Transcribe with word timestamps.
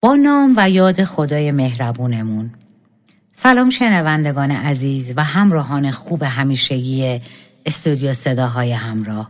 با 0.00 0.16
نام 0.16 0.54
و 0.56 0.70
یاد 0.70 1.04
خدای 1.04 1.50
مهربونمون. 1.50 2.50
سلام 3.32 3.70
شنوندگان 3.70 4.50
عزیز 4.50 5.12
و 5.16 5.24
همراهان 5.24 5.90
خوب 5.90 6.22
همیشگی 6.22 7.20
استودیو 7.66 8.12
صداهای 8.12 8.72
همراه. 8.72 9.28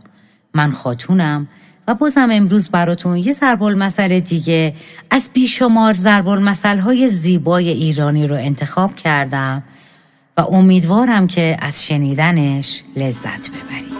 من 0.53 0.71
خاتونم 0.71 1.47
و 1.87 1.93
بازم 1.93 2.29
امروز 2.31 2.69
براتون 2.69 3.17
یه 3.17 3.33
ضرب 3.33 3.63
مسئله 3.63 4.19
دیگه 4.19 4.73
از 5.09 5.29
بیشمار 5.33 5.93
ضرب 5.93 6.27
های 6.63 7.09
زیبای 7.09 7.69
ایرانی 7.69 8.27
رو 8.27 8.35
انتخاب 8.35 8.95
کردم 8.95 9.63
و 10.37 10.41
امیدوارم 10.41 11.27
که 11.27 11.57
از 11.61 11.85
شنیدنش 11.85 12.83
لذت 12.95 13.49
ببرید. 13.49 13.98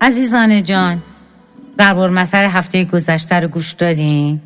عزیزان 0.00 0.62
جان 0.62 1.02
ضرب 1.78 1.98
مسئله 1.98 2.48
هفته 2.48 2.84
گذشته 2.84 3.40
رو 3.40 3.48
گوش 3.48 3.72
دادین؟ 3.72 4.40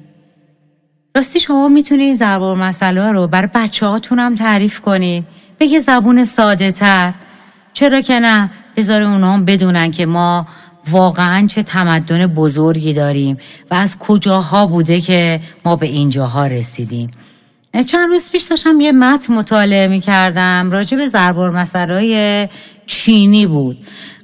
راستی 1.17 1.41
شما 1.41 1.69
می‌تونید 1.69 2.19
ضرب 2.19 2.43
مسئله 2.43 3.13
رو 3.13 3.27
برای 3.27 3.49
بچه 3.55 3.87
هاتون 3.87 4.35
تعریف 4.35 4.81
کنید 4.81 5.25
بگه 5.61 5.81
زبون 5.81 6.25
ساده 6.25 6.73
تر. 6.73 7.15
چرا 7.73 8.01
که 8.01 8.21
نه؟ 8.21 8.51
بذار 8.77 9.03
اونا 9.03 9.33
هم 9.33 9.45
بدونن 9.45 9.91
که 9.91 10.07
ما 10.07 10.47
واقعا 10.91 11.47
چه 11.47 11.63
تمدن 11.63 12.27
بزرگی 12.27 12.93
داریم 12.93 13.37
و 13.71 13.75
از 13.75 13.99
کجاها 13.99 14.67
بوده 14.67 15.01
که 15.01 15.41
ما 15.65 15.77
به 15.77 15.87
اینجاها 15.87 16.47
رسیدیم. 16.47 17.11
چند 17.87 18.09
روز 18.09 18.31
پیش 18.31 18.43
داشتم 18.43 18.81
یه 18.81 18.93
متن 18.93 19.35
مطالعه 19.35 19.87
می 19.87 20.01
کردم 20.01 20.71
راجع 20.71 20.97
به 20.97 21.09
ضرب 21.09 21.39
مسئله 21.39 22.51
چینی 22.87 23.47
بود. 23.47 23.79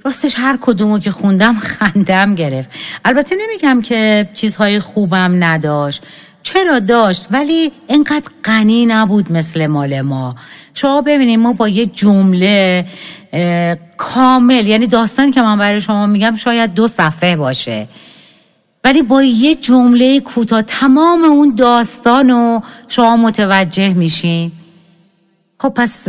راستش 0.09 0.34
هر 0.39 0.59
کدومو 0.61 0.98
که 0.98 1.11
خوندم 1.11 1.55
خندم 1.70 2.34
گرفت. 2.34 2.70
البته 3.05 3.37
نمیگم 3.37 3.83
که 3.83 4.28
چیزهای 4.34 4.78
خوبم 4.78 5.45
نداشت. 5.45 6.03
چرا 6.42 6.78
داشت؟ 6.78 7.27
ولی 7.31 7.73
انقدر 7.89 8.31
غنی 8.45 8.86
نبود 8.86 9.33
مثل 9.33 9.67
مال 9.67 10.01
ما. 10.01 10.36
شما 10.75 11.01
ببینید 11.01 11.39
ما 11.41 11.53
با 11.53 11.69
یه 11.69 11.86
جمله 11.86 12.86
کامل 13.97 14.67
یعنی 14.67 14.86
داستانی 14.86 15.31
که 15.31 15.42
من 15.42 15.59
برای 15.59 15.81
شما 15.81 16.06
میگم 16.06 16.36
شاید 16.36 16.75
دو 16.75 16.89
صفحه 16.89 17.36
باشه. 17.36 17.89
ولی 18.84 19.03
با 19.03 19.23
یه 19.23 19.55
جمله 19.55 20.20
کوتاه 20.20 20.62
تمام 20.62 21.25
اون 21.25 21.55
داستان 21.55 22.31
رو 22.31 22.62
شما 22.89 23.17
متوجه 23.17 23.89
میشین. 23.89 24.53
خب 25.59 25.69
پس 25.69 26.09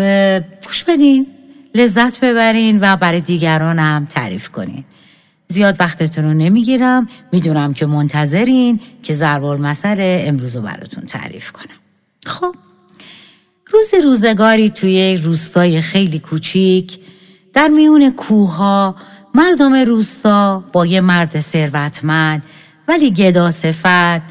گوش 0.67 0.83
بدین. 0.83 1.27
لذت 1.75 2.19
ببرین 2.19 2.79
و 2.81 2.95
برای 2.95 3.21
دیگران 3.21 3.79
هم 3.79 4.05
تعریف 4.05 4.49
کنین. 4.49 4.83
زیاد 5.47 5.75
وقتتون 5.79 6.25
رو 6.25 6.33
نمی‌گیرم. 6.33 7.07
می‌دونم 7.31 7.73
که 7.73 7.85
منتظرین 7.85 8.79
که 9.03 9.13
ضرب 9.13 9.43
المثل 9.43 9.97
امروز 9.99 10.55
رو 10.55 10.61
براتون 10.61 11.05
تعریف 11.05 11.51
کنم. 11.51 11.79
خب 12.25 12.55
روز 13.71 14.05
روزگاری 14.05 14.69
توی 14.69 15.17
روستای 15.17 15.81
خیلی 15.81 16.19
کوچیک 16.19 16.99
در 17.53 17.67
میون 17.67 18.11
کوها 18.11 18.95
مردم 19.35 19.73
روستا 19.73 20.63
با 20.73 20.85
یه 20.85 21.01
مرد 21.01 21.39
ثروتمند 21.39 22.43
ولی 22.87 23.11
گدا 23.11 23.51
صفت 23.51 24.21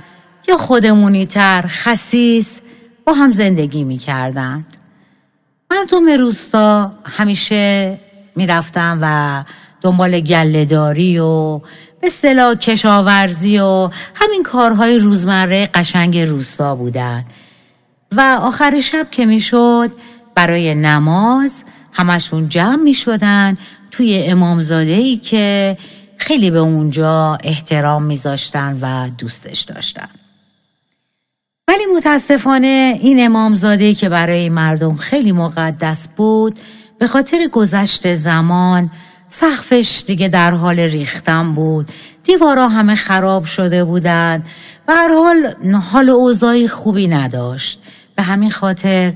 یا 0.49 0.57
خودمونی 0.59 1.27
تر 1.27 1.65
خسیس 1.67 2.61
با 3.05 3.13
هم 3.13 3.33
زندگی 3.33 3.85
می‌کردند. 3.85 4.78
مردم 5.71 6.09
روستا 6.09 6.93
همیشه 7.05 7.99
می‌رفتن 8.37 8.99
و 9.03 9.45
دنبال 9.81 10.21
گلهداری 10.21 11.19
و 11.19 11.59
به 11.59 12.07
اصطلاح 12.07 12.55
کشاورزی 12.55 13.59
و 13.59 13.91
همین 14.15 14.43
کارهای 14.43 14.99
روزمره 14.99 15.67
قشنگ 15.75 16.19
روستا 16.19 16.75
بودن. 16.75 17.25
و 18.13 18.39
آخر 18.41 18.81
شب 18.81 19.07
که 19.11 19.27
می‌شد 19.27 19.91
برای 20.35 20.75
نماز 20.75 21.65
همشون 21.93 22.49
جمع 22.49 22.83
می 22.83 22.95
شدن 22.95 23.57
توی 23.91 24.23
امامزاده 24.27 24.93
ای 24.93 25.17
که 25.17 25.77
خیلی 26.17 26.51
به 26.51 26.59
اونجا 26.59 27.39
احترام 27.45 28.03
میذاشتن 28.03 28.79
و 28.81 29.11
دوستش 29.19 29.61
داشتن. 29.61 30.09
ولی 31.69 31.87
متاسفانه 31.97 32.99
این 33.03 33.25
امامزاده 33.25 33.95
که 33.95 34.09
برای 34.09 34.49
مردم 34.49 34.97
خیلی 34.97 35.33
مقدس 35.33 36.09
بود 36.17 36.59
به 36.99 37.07
خاطر 37.07 37.49
گذشت 37.53 38.15
زمان 38.15 38.91
سقفش 39.29 40.05
دیگه 40.07 40.29
در 40.29 40.51
حال 40.51 40.81
ریختن 40.81 41.53
بود. 41.53 41.93
دیوارا 42.25 42.69
همه 42.69 42.95
خراب 42.95 43.45
شده 43.45 43.85
بودند. 43.85 44.47
و 44.89 44.93
هر 44.93 45.09
حال 45.09 45.55
حال 45.93 46.11
اوضاعی 46.11 46.69
خوبی 46.69 47.09
نداشت. 47.09 47.81
به 48.17 48.23
همین 48.23 48.51
خاطر 48.51 49.13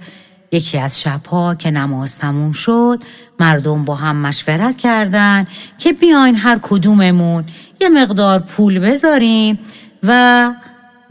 یکی 0.53 0.79
از 0.79 1.01
شبها 1.01 1.55
که 1.55 1.71
نماز 1.71 2.19
تموم 2.19 2.53
شد 2.53 3.03
مردم 3.41 3.85
با 3.85 3.95
هم 3.95 4.17
مشورت 4.17 4.77
کردند 4.77 5.49
که 5.79 5.93
بیاین 5.93 6.37
هر 6.37 6.59
کدوممون 6.63 7.45
یه 7.81 7.89
مقدار 7.89 8.39
پول 8.39 8.79
بذاریم 8.79 9.59
و 10.03 10.51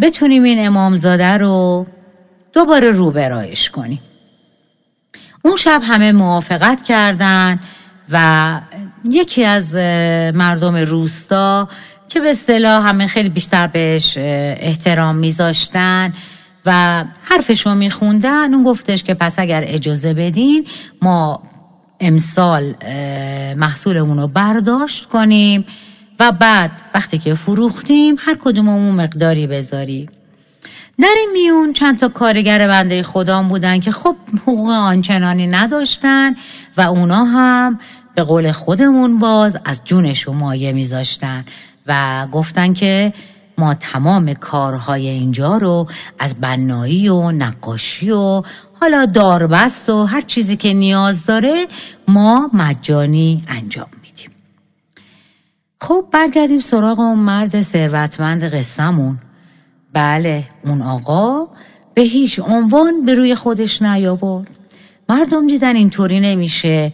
بتونیم 0.01 0.43
این 0.43 0.67
امامزاده 0.67 1.37
رو 1.37 1.87
دوباره 2.53 2.91
رو 2.91 3.11
برایش 3.11 3.69
کنیم. 3.69 4.01
اون 5.43 5.55
شب 5.55 5.81
همه 5.83 6.11
موافقت 6.11 6.81
کردند 6.81 7.59
و 8.09 8.61
یکی 9.05 9.45
از 9.45 9.75
مردم 10.35 10.75
روستا 10.75 11.67
که 12.09 12.19
به 12.19 12.29
اصطلاح 12.29 12.87
همه 12.87 13.07
خیلی 13.07 13.29
بیشتر 13.29 13.67
بهش 13.67 14.17
احترام 14.17 15.15
میذاشتن 15.15 16.13
و 16.65 17.03
حرفشو 17.21 17.75
میخوندن. 17.75 18.53
اون 18.53 18.63
گفتش 18.63 19.03
که 19.03 19.13
پس 19.13 19.39
اگر 19.39 19.63
اجازه 19.67 20.13
بدین 20.13 20.67
ما 21.01 21.43
امسال 21.99 22.73
محصولمون 23.57 24.19
رو 24.19 24.27
برداشت 24.27 25.05
کنیم. 25.05 25.65
و 26.21 26.31
بعد 26.31 26.71
وقتی 26.93 27.17
که 27.17 27.33
فروختیم 27.33 28.15
هر 28.19 28.37
کدوممون 28.39 28.95
مقداری 28.95 29.47
بذاریم. 29.47 30.09
در 30.99 31.13
این 31.17 31.29
میون 31.33 31.73
چند 31.73 31.99
تا 31.99 32.07
کارگر 32.09 32.67
بنده 32.67 33.03
خودم 33.03 33.47
بودن 33.47 33.79
که 33.79 33.91
خب 33.91 34.15
حقوق 34.41 34.69
آنچنانی 34.69 35.47
نداشتن 35.47 36.35
و 36.77 36.81
اونا 36.81 37.25
هم 37.25 37.79
به 38.15 38.23
قول 38.23 38.51
خودمون 38.51 39.19
باز 39.19 39.57
از 39.65 39.81
جونش 39.85 40.27
مایه 40.27 40.71
میذاشتن 40.71 41.45
و 41.87 42.27
گفتن 42.31 42.73
که 42.73 43.13
ما 43.57 43.73
تمام 43.73 44.33
کارهای 44.33 45.07
اینجا 45.07 45.57
رو 45.57 45.87
از 46.19 46.35
بنایی 46.35 47.09
و 47.09 47.31
نقاشی 47.31 48.11
و 48.11 48.43
حالا 48.79 49.05
داربست 49.05 49.89
و 49.89 50.05
هر 50.05 50.21
چیزی 50.21 50.57
که 50.57 50.73
نیاز 50.73 51.25
داره 51.25 51.67
ما 52.07 52.49
مجانی 52.53 53.43
انجام 53.47 54.00
خب 55.83 56.05
برگردیم 56.11 56.59
سراغ 56.59 56.99
اون 56.99 57.19
مرد 57.19 57.61
ثروتمند 57.61 58.43
قصهمون. 58.43 59.17
بله 59.93 60.43
اون 60.65 60.81
آقا 60.81 61.47
به 61.93 62.01
هیچ 62.01 62.39
عنوان 62.39 63.05
به 63.05 63.15
روی 63.15 63.35
خودش 63.35 63.81
نیاورد. 63.81 64.49
مردم 65.09 65.47
دیدن 65.47 65.75
اینطوری 65.75 66.19
نمیشه. 66.19 66.93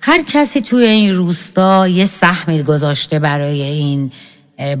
هر 0.00 0.22
کسی 0.22 0.60
توی 0.60 0.84
این 0.84 1.14
روستا 1.14 1.88
یه 1.88 2.04
سهمی 2.04 2.62
گذاشته 2.62 3.18
برای 3.18 3.62
این 3.62 4.12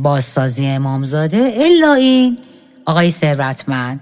بازسازی 0.02 0.66
امامزاده 0.66 1.54
الا 1.56 1.94
این 1.94 2.36
آقای 2.84 3.10
ثروتمند. 3.10 4.00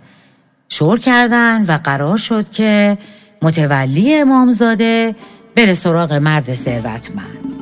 شور 0.69 0.99
کردن 0.99 1.65
و 1.69 1.79
قرار 1.85 2.19
شد 2.19 2.51
که 2.51 2.99
متولی 3.43 4.15
امامزاده 4.15 5.17
بره 5.57 5.75
سراغ 5.75 6.13
مرد 6.13 6.55
ثروتمند. 6.55 7.54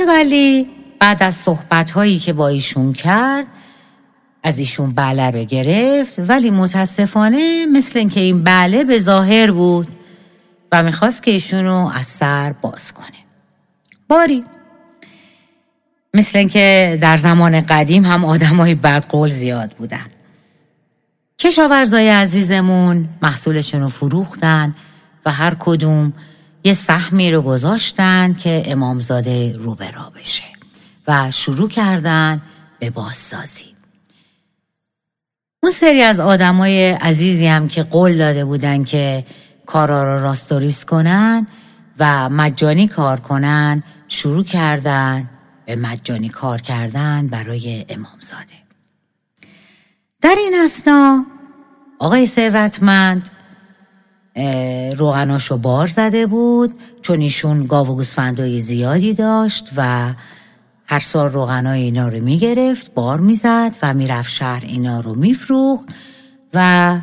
متولی 0.00 0.70
بعد 0.98 1.22
از 1.22 1.34
صحبت 1.34 1.90
هایی 1.90 2.18
که 2.18 2.32
با 2.32 2.48
ایشون 2.48 2.92
کرد 2.92 3.48
از 4.42 4.58
ایشون 4.58 4.92
بله 4.92 5.30
رو 5.30 5.44
گرفت 5.44 6.18
ولی 6.18 6.50
متاسفانه 6.50 7.66
مثل 7.66 7.98
اینکه 7.98 8.20
این 8.20 8.44
بله 8.44 8.84
به 8.84 8.98
ظاهر 8.98 9.50
بود 9.50 9.88
و 10.72 10.82
می‌خواست 10.82 11.22
که 11.22 11.30
ایشون 11.30 11.64
رو 11.64 11.90
از 11.94 12.06
سر 12.06 12.52
باز 12.52 12.92
کنه. 12.92 13.06
باری. 14.08 14.44
مثل 16.14 16.38
اینکه 16.38 16.98
در 17.00 17.16
زمان 17.16 17.60
قدیم 17.60 18.04
هم 18.04 18.24
آدمای 18.24 18.74
بدقول 18.74 19.30
زیاد 19.30 19.70
بودن. 19.70 20.06
کشاورزای 21.38 22.08
عزیزمون 22.08 23.08
محصولشون 23.22 23.80
رو 23.80 23.88
فروختن 23.88 24.74
و 25.26 25.32
هر 25.32 25.56
کدوم 25.58 26.12
یه 26.64 26.72
سهمی 26.72 27.32
رو 27.32 27.42
گذاشتن 27.42 28.34
که 28.34 28.62
امامزاده 28.66 29.52
رو 29.58 29.74
برا 29.74 30.12
بشه 30.16 30.44
و 31.08 31.30
شروع 31.30 31.68
کردن 31.68 32.40
به 32.78 32.90
بازسازی. 32.90 33.64
اون 35.62 35.72
سری 35.72 36.02
از 36.02 36.20
آدمای 36.20 36.90
عزیزی 36.90 37.46
هم 37.46 37.68
که 37.68 37.82
قول 37.82 38.16
داده 38.16 38.44
بودن 38.44 38.84
که 38.84 39.26
کارا 39.66 40.16
رو 40.16 40.22
راستوریس 40.22 40.84
کنن 40.84 41.46
و 41.98 42.28
مجانی 42.28 42.88
کار 42.88 43.20
کنن 43.20 43.82
شروع 44.08 44.44
کردن 44.44 45.30
به 45.66 45.76
مجانی 45.76 46.28
کار 46.28 46.60
کردن 46.60 47.26
برای 47.26 47.86
امامزاده. 47.88 48.54
در 50.20 50.34
این 50.38 50.54
اسنا 50.64 51.26
آقای 51.98 52.26
ثروتمند 52.26 53.30
روغناشو 54.96 55.56
بار 55.56 55.86
زده 55.86 56.26
بود 56.26 56.74
چون 57.02 57.20
ایشون 57.20 57.66
گاو 57.66 57.86
و 57.86 57.94
گوسفندای 57.94 58.58
زیادی 58.58 59.14
داشت 59.14 59.70
و 59.76 60.14
هر 60.86 60.98
سال 60.98 61.32
روغنای 61.32 61.82
اینا 61.82 62.08
رو 62.08 62.24
می‌گرفت 62.24 62.94
بار 62.94 63.20
می‌زد 63.20 63.76
و 63.82 63.94
می‌رفت 63.94 64.30
شهر 64.30 64.62
اینا 64.66 65.00
رو 65.00 65.14
میفروخت 65.14 65.88
و 66.54 66.98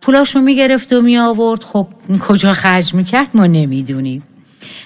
پولاشو 0.00 0.40
می‌گرفت 0.40 0.92
و 0.92 1.00
می 1.00 1.18
آورد 1.18 1.64
خب 1.64 1.88
کجا 2.28 2.52
خرج 2.52 2.94
می‌کرد 2.94 3.28
ما 3.34 3.46
نمی‌دونیم. 3.46 4.22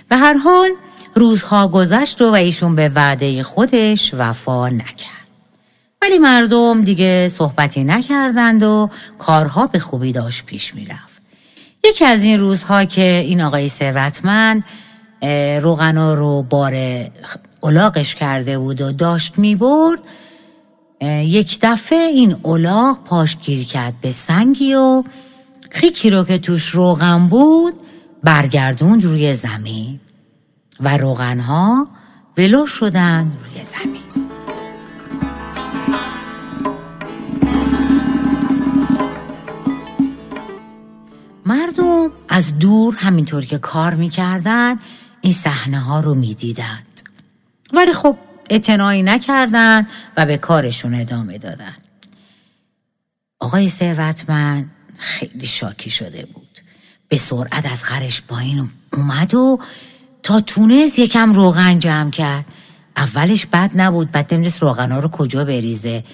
به 0.09 0.17
هر 0.17 0.35
حال 0.35 0.71
روزها 1.15 1.69
گذشت 1.69 2.23
و, 2.23 2.31
و 2.31 2.35
ایشون 2.35 2.75
به 2.75 2.89
وعده 2.95 3.43
خودش 3.43 4.15
وفا 4.15 4.69
نکرد. 4.69 5.27
ولی 6.03 6.19
مردم 6.19 6.83
دیگه 6.83 7.29
صحبتی 7.29 7.85
نکردند 7.85 8.63
و 8.63 8.91
کارها 9.19 9.67
به 9.67 9.79
خوبی 9.79 10.13
داشت 10.13 10.47
پیش 10.47 10.75
می‌رفت. 10.75 11.06
یکی 11.89 12.05
از 12.05 12.23
این 12.23 12.41
روزها 12.41 12.85
که 12.85 13.23
این 13.25 13.41
آقای 13.41 13.69
ثروتمند 13.69 14.65
روغنا 15.63 16.15
رو 16.15 16.43
بار 16.43 16.75
اولاغش 17.61 18.15
کرده 18.15 18.59
بود 18.59 18.81
و 18.81 18.93
داشت 18.93 19.39
می‌برد 19.39 19.99
یک 21.23 21.59
دفعه 21.63 21.99
این 21.99 22.37
اولاغ 22.43 23.05
پاش 23.05 23.37
گیر 23.37 23.67
کرد 23.67 24.01
به 24.01 24.11
سنگی 24.11 24.75
و 24.75 25.05
خیکی 25.71 26.11
رو 26.11 26.25
که 26.25 26.39
توش 26.39 26.69
روغن 26.69 27.27
بود 27.27 27.75
برگردوند 28.23 29.05
روی 29.05 29.35
زمین 29.35 30.01
و 30.81 30.97
روغنها 30.97 31.89
ولو 32.39 32.67
شدن 32.67 33.33
روی 33.45 33.65
زمین. 33.65 34.06
از 42.37 42.59
دور 42.59 42.97
همینطور 42.97 43.45
که 43.45 43.59
کار 43.59 43.95
می‌کردن 43.95 44.77
این 45.21 45.33
صحنه 45.33 45.79
ها 45.79 46.01
رو 46.01 46.15
می‌دیدند. 46.15 47.01
ولی 47.73 47.93
خب 47.93 48.17
اعتنایی 48.51 49.03
نکردن 49.03 49.87
و 50.17 50.27
به 50.27 50.37
کارشون 50.37 50.95
ادامه 50.95 51.39
دادن. 51.39 51.75
آقای 53.41 53.69
ثروتمند 53.69 54.71
خیلی 54.99 55.47
شاکی 55.47 55.91
شده 55.91 56.27
بود. 56.35 56.59
به 57.09 57.17
سرعت 57.17 57.73
از 57.73 57.85
غرش 57.85 58.23
پایین 58.23 58.71
اومد 58.93 59.35
و 59.35 59.59
تا 60.23 60.41
تونست 60.41 60.99
یکم 60.99 61.33
روغن 61.33 61.79
جمع 61.79 62.11
کرد. 62.11 62.45
اولش 62.97 63.47
بد 63.47 63.73
نبود 63.75 64.11
بعد 64.13 64.35
نمی‌دونست 64.35 64.63
روغنا 64.63 65.01
رو 65.01 65.09
کجا 65.09 65.45
بریزه. 65.45 66.05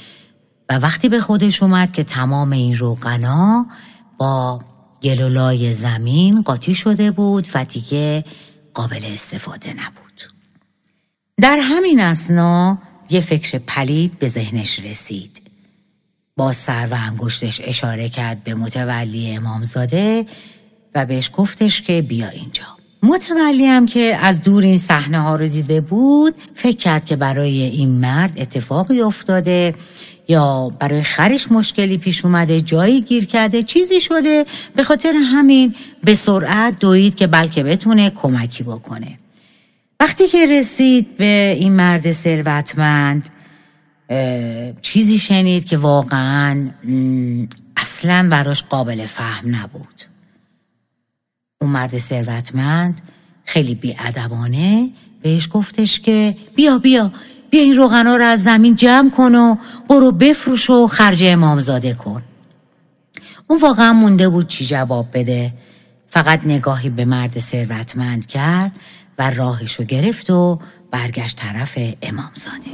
و 0.69 0.79
وقتی 0.79 1.09
به 1.09 1.21
خودش 1.21 1.63
اومد 1.63 1.93
که 1.93 2.05
تمام 2.05 2.51
این 2.53 2.77
روغنا 2.77 3.67
با 4.19 4.61
گلولای 5.03 5.73
زمین 5.73 6.43
قاطی 6.43 6.75
شده 6.75 7.11
بود 7.11 7.49
و 7.55 7.65
دیگه 7.65 8.25
قابل 8.75 9.05
استفاده 9.05 9.71
نبود. 9.71 10.23
در 11.41 11.59
همین 11.63 12.01
اسنا 12.01 12.79
یه 13.11 13.21
فکر 13.21 13.59
پلید 13.59 14.19
به 14.19 14.29
ذهنش 14.29 14.81
رسید. 14.81 15.43
با 16.37 16.53
سر 16.53 16.89
و 16.91 16.95
انگشتش 16.95 17.61
اشاره 17.65 18.09
کرد 18.09 18.45
به 18.45 18.55
متولی 18.55 19.37
امامزاده 19.37 20.27
و 20.95 21.07
بهش 21.07 21.31
گفتش 21.33 21.83
که 21.83 22.03
بیا 22.03 22.29
اینجا. 22.29 22.82
متولی 23.03 23.67
هم 23.67 23.87
که 23.87 24.19
از 24.21 24.43
دور 24.43 24.63
این 24.63 24.79
صحنه 24.79 25.21
ها 25.21 25.37
رو 25.37 25.49
دیده 25.49 25.81
بود 25.81 26.35
فکر 26.55 26.77
کرد 26.77 27.05
که 27.05 27.17
برای 27.17 27.63
این 27.63 27.89
مرد 27.89 28.33
اتفاقی 28.37 29.01
افتاده 29.01 29.75
یا 30.29 30.71
برای 30.79 31.03
خرش 31.03 31.53
مشکلی 31.53 31.99
پیش 31.99 32.25
اومده 32.25 32.61
جایی 32.61 33.01
گیر 33.01 33.27
کرده 33.27 33.63
چیزی 33.63 34.01
شده. 34.01 34.45
به 34.77 34.85
خاطر 34.85 35.13
همین 35.13 35.75
به 36.05 36.15
سرعت 36.15 36.79
دوید 36.79 37.15
که 37.15 37.27
بلکه 37.27 37.63
بتونه 37.63 38.11
کمکی 38.11 38.63
بکنه. 38.63 39.19
وقتی 40.01 40.29
که 40.29 40.47
رسید 40.47 41.17
به 41.17 41.57
این 41.59 41.73
مرد 41.73 42.13
ثروتمند 42.13 43.29
چیزی 44.83 45.19
شنید 45.19 45.65
که 45.65 45.77
واقعا 45.77 46.71
اصلا 47.77 48.29
براش 48.31 48.63
قابل 48.63 49.07
فهم 49.07 49.57
نبود. 49.57 50.12
اون 51.63 51.71
مرد 51.71 51.99
ثروتمند 51.99 53.01
خیلی 53.45 53.75
بیادبانه 53.75 54.91
بهش 55.23 55.49
گفتش 55.53 56.01
که 56.01 56.37
بیا 56.55 56.79
بیا 56.79 57.13
بیا 57.51 57.63
این 57.63 57.77
روغنا 57.77 58.17
رو 58.17 58.25
از 58.25 58.43
زمین 58.43 58.75
جمع 58.75 59.11
کن 59.11 59.35
و 59.35 59.57
برو 59.89 60.13
بفروش 60.13 60.71
و 60.71 60.87
خرج 60.87 61.25
امامزاده 61.25 61.95
کن. 61.95 62.23
اون 63.49 63.61
واقعا 63.61 63.93
مونده 63.93 64.29
بود 64.29 64.47
چی 64.47 64.67
جواب 64.67 65.07
بده. 65.13 65.53
فقط 66.11 66.47
نگاهی 66.47 66.89
به 66.89 67.05
مرد 67.05 67.39
ثروتمند 67.39 68.27
کرد 68.27 68.73
و 69.19 69.31
راهشو 69.31 69.85
گرفت 69.85 70.31
و 70.31 70.59
برگشت 70.91 71.37
طرف 71.37 71.79
امامزاده. 72.03 72.71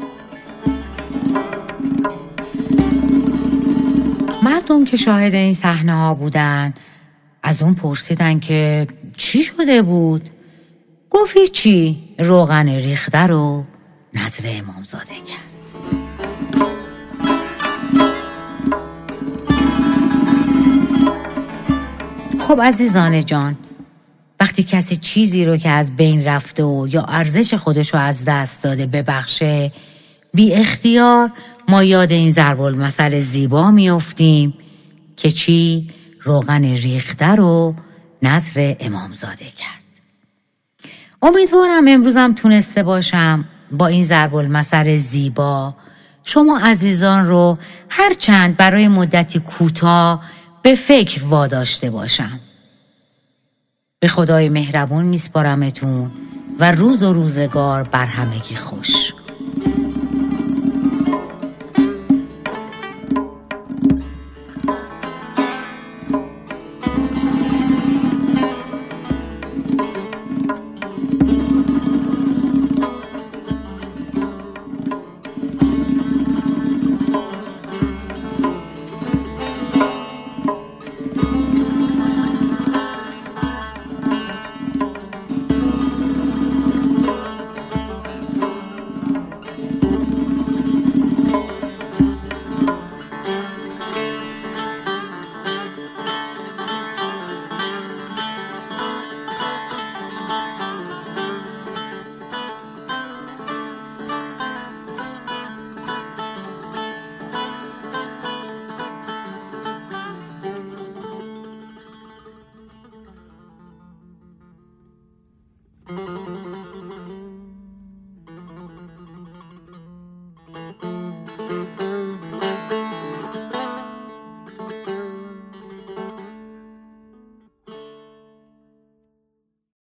مردم 4.43 4.84
که 4.84 4.96
شاهد 4.96 5.34
این 5.34 5.55
صحنه 5.55 5.94
ها 5.94 6.14
بودن 6.14 6.75
از 7.48 7.62
اون 7.62 7.74
پرسیدن 7.74 8.40
که 8.40 8.86
چی 9.16 9.42
شده 9.42 9.82
بود؟ 9.82 10.30
گفت 11.10 11.44
چی 11.44 11.98
روغن 12.18 12.68
ریخته 12.68 13.18
رو 13.18 13.64
نظر 14.14 14.48
امامزاده 14.48 15.04
کرد. 15.04 15.48
خب 22.38 22.60
عزیزان 22.60 23.24
جان 23.24 23.56
وقتی 24.40 24.62
کسی 24.62 24.96
چیزی 24.96 25.44
رو 25.44 25.56
که 25.56 25.70
از 25.70 25.96
بین 25.96 26.24
رفته 26.24 26.64
و 26.64 26.88
یا 26.90 27.02
ارزش 27.02 27.55
خودش 27.55 27.94
رو 27.94 28.00
از 28.00 28.24
دست 28.24 28.62
داده 28.62 28.86
ببخشه 28.86 29.72
بی 30.34 30.52
اختیار 30.52 31.32
ما 31.69 31.84
یاد 31.84 32.12
این 32.12 32.32
ضرب 32.32 32.60
المثل 32.60 33.19
زیبا 33.19 33.70
میافتیم 33.70 34.55
که 35.17 35.31
چی؟ 35.31 35.88
روغن 36.29 36.65
ریخته 36.65 37.27
رو 37.27 37.75
نظر 38.23 38.75
امامزاده 38.81 39.44
کرد. 39.44 39.79
امیدوارم 41.23 41.85
امروزم 41.89 42.32
تونسته 42.32 42.82
باشم 42.82 43.44
با 43.73 43.87
این 43.87 44.05
ضرب 44.05 44.35
المثل 44.35 44.97
زیبا 44.97 45.75
شما 46.25 46.58
عزیزان 46.58 47.27
رو 47.27 47.58
هرچند 47.89 48.56
برای 48.56 48.89
مدتی 48.89 49.41
کوتاه 49.41 50.25
به 50.63 50.75
فکر 50.75 51.25
واداشته 51.25 51.91
باشم. 51.91 52.41
به 54.01 54.08
خدای 54.08 54.49
مهربون 54.49 55.05
میسپارمتون 55.05 56.11
و 56.58 56.73
روز 56.73 57.03
و 57.03 57.13
روزگار 57.13 57.82
بر 57.82 58.06
همگی 58.06 58.56
خوش. 58.56 59.13